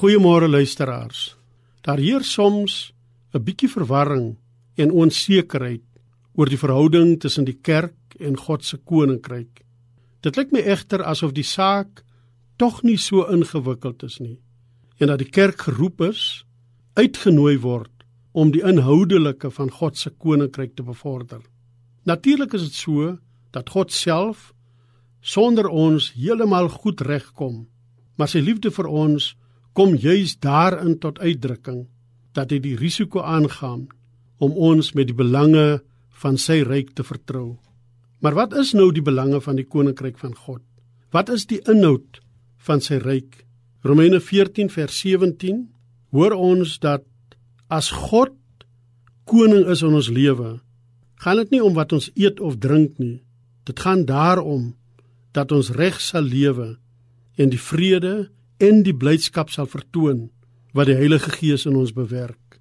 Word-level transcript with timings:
Goeiemôre 0.00 0.48
luisteraars. 0.48 1.36
Daar 1.84 1.98
heers 1.98 2.32
soms 2.32 2.92
'n 3.34 3.42
bietjie 3.44 3.68
verwarring 3.68 4.38
en 4.74 4.90
onsekerheid 4.90 5.84
oor 6.32 6.48
die 6.48 6.58
verhouding 6.58 7.20
tussen 7.20 7.44
die 7.44 7.58
kerk 7.60 8.16
en 8.18 8.36
God 8.36 8.64
se 8.64 8.76
koninkryk. 8.76 9.60
Dit 10.20 10.36
lyk 10.36 10.52
my 10.52 10.60
egter 10.60 11.04
asof 11.04 11.32
die 11.32 11.44
saak 11.44 12.04
tog 12.56 12.82
nie 12.82 12.96
so 12.96 13.26
ingewikkeld 13.28 14.02
is 14.02 14.18
nie 14.18 14.38
en 14.98 15.06
dat 15.06 15.18
die 15.18 15.30
kerk 15.30 15.60
geroep 15.60 16.00
is, 16.00 16.46
uitgenooi 16.94 17.58
word 17.58 18.04
om 18.32 18.50
die 18.50 18.64
inhoudelike 18.64 19.50
van 19.50 19.70
God 19.70 19.98
se 19.98 20.10
koninkryk 20.10 20.76
te 20.76 20.82
bevorder. 20.82 21.42
Natuurlik 22.04 22.52
is 22.52 22.62
dit 22.62 22.74
so 22.74 23.18
dat 23.50 23.68
God 23.68 23.92
self 23.92 24.54
sonder 25.20 25.68
ons 25.68 26.12
heeltemal 26.12 26.68
goed 26.68 27.00
regkom, 27.00 27.68
maar 28.16 28.28
sy 28.28 28.38
liefde 28.38 28.70
vir 28.70 28.86
ons 28.86 29.36
kom 29.72 29.94
juis 29.94 30.36
daarin 30.42 30.98
tot 30.98 31.18
uitdrukking 31.18 31.86
dat 32.36 32.50
hy 32.50 32.60
die 32.62 32.76
risiko 32.78 33.22
aangaan 33.22 33.88
om 34.40 34.56
ons 34.56 34.92
met 34.94 35.10
die 35.10 35.16
belange 35.16 35.80
van 36.22 36.38
sy 36.38 36.60
ryk 36.66 36.94
te 36.96 37.04
vertrou. 37.06 37.58
Maar 38.20 38.36
wat 38.36 38.56
is 38.60 38.72
nou 38.76 38.90
die 38.92 39.04
belange 39.04 39.40
van 39.40 39.56
die 39.56 39.66
koninkryk 39.66 40.18
van 40.20 40.34
God? 40.34 40.62
Wat 41.10 41.30
is 41.32 41.46
die 41.48 41.60
inhoud 41.68 42.20
van 42.60 42.82
sy 42.84 43.00
ryk? 43.00 43.44
Romeine 43.82 44.20
14 44.20 44.68
vers 44.72 44.98
17 45.00 45.64
hoor 46.12 46.36
ons 46.36 46.76
dat 46.82 47.06
as 47.72 47.88
God 48.10 48.34
koning 49.30 49.68
is 49.70 49.82
in 49.86 49.94
ons 49.94 50.10
lewe, 50.10 50.58
gaan 51.22 51.40
dit 51.40 51.56
nie 51.56 51.62
om 51.64 51.74
wat 51.76 51.94
ons 51.96 52.10
eet 52.18 52.40
of 52.40 52.58
drink 52.60 52.98
nie. 52.98 53.22
Dit 53.64 53.80
gaan 53.80 54.04
daarom 54.08 54.74
dat 55.36 55.52
ons 55.54 55.70
reg 55.76 56.00
sal 56.02 56.26
lewe 56.26 56.74
en 57.40 57.52
die 57.52 57.60
vrede 57.60 58.30
en 58.60 58.82
die 58.84 58.94
blydskap 58.96 59.50
sal 59.50 59.68
vertoon 59.70 60.28
wat 60.76 60.90
die 60.90 60.98
Heilige 60.98 61.32
Gees 61.34 61.66
in 61.66 61.78
ons 61.80 61.94
bewerk. 61.96 62.60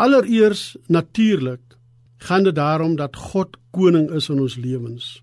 Allereers 0.00 0.76
natuurlik 0.88 1.76
gaan 2.26 2.44
dit 2.44 2.54
daarom 2.54 2.96
dat 2.96 3.16
God 3.16 3.56
koning 3.70 4.10
is 4.16 4.28
in 4.28 4.40
ons 4.40 4.56
lewens. 4.60 5.22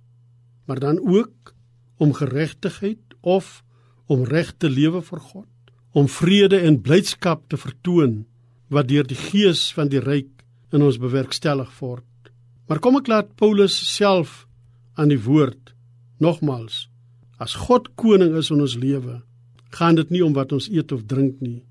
Maar 0.66 0.80
dan 0.80 1.00
ook 1.00 1.54
om 1.98 2.14
geregtigheid 2.14 3.16
of 3.22 3.64
om 4.08 4.24
reg 4.24 4.54
te 4.58 4.70
lewe 4.70 5.02
vir 5.02 5.20
God, 5.20 5.54
om 5.92 6.08
vrede 6.08 6.60
en 6.64 6.82
blydskap 6.82 7.48
te 7.50 7.58
vertoon 7.58 8.26
wat 8.72 8.88
deur 8.88 9.08
die 9.08 9.20
Gees 9.20 9.68
van 9.76 9.92
die 9.92 10.02
ryk 10.04 10.32
in 10.72 10.84
ons 10.84 11.00
bewerkstellig 11.02 11.72
word. 11.80 12.04
Maar 12.68 12.80
kom 12.84 13.00
ek 13.00 13.08
laat 13.08 13.36
Paulus 13.40 13.76
self 13.76 14.46
aan 14.96 15.12
die 15.12 15.22
woord 15.24 15.74
nogmals. 16.24 16.88
As 17.40 17.56
God 17.68 17.92
koning 17.96 18.36
is 18.40 18.50
in 18.52 18.62
ons 18.64 18.76
lewe, 18.80 19.22
gaan 19.70 19.96
dit 19.96 20.10
nie 20.10 20.24
om 20.26 20.34
wat 20.34 20.52
ons 20.56 20.70
eet 20.70 20.92
of 20.92 21.06
drink 21.06 21.42
nie. 21.42 21.64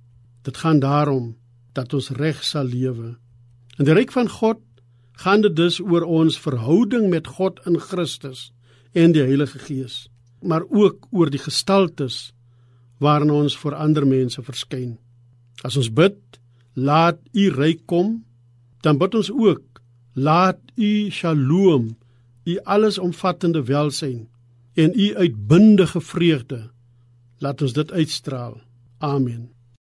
Dit 0.43 0.57
gaan 0.57 0.81
daarom 0.81 1.35
dat 1.73 1.95
ons 1.95 2.11
reg 2.17 2.43
sal 2.45 2.69
lewe. 2.69 3.17
In 3.79 3.89
die 3.89 3.97
ryk 3.97 4.13
van 4.13 4.29
God 4.29 4.61
gaan 5.21 5.43
dit 5.45 5.57
dus 5.57 5.81
oor 5.81 6.05
ons 6.05 6.39
verhouding 6.41 7.09
met 7.13 7.27
God 7.39 7.61
in 7.69 7.79
Christus 7.81 8.51
en 8.93 9.13
die 9.13 9.25
Heilige 9.25 9.59
Gees, 9.59 10.07
maar 10.41 10.65
ook 10.69 11.09
oor 11.11 11.31
die 11.33 11.41
gestaltes 11.41 12.33
waarin 13.01 13.33
ons 13.33 13.57
vir 13.57 13.77
ander 13.77 14.07
mense 14.09 14.41
verskyn. 14.43 14.97
As 15.65 15.77
ons 15.77 15.91
bid, 15.93 16.17
laat 16.77 17.21
U 17.33 17.49
ryk 17.53 17.85
kom, 17.89 18.23
dan 18.85 19.01
bid 19.01 19.17
ons 19.17 19.33
ook, 19.33 19.81
laat 20.15 20.61
U 20.77 21.11
Shalom, 21.13 21.97
U 22.47 22.57
allesomvattende 22.65 23.65
welsyn 23.69 24.29
en 24.77 24.93
U 24.93 25.13
uitbundige 25.17 26.01
vreugde 26.01 26.63
laat 27.39 27.63
ons 27.63 27.73
dit 27.73 27.93
uitstraal. 27.93 28.61
Amen. 28.99 29.56